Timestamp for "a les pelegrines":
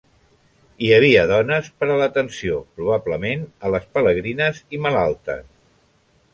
3.69-4.65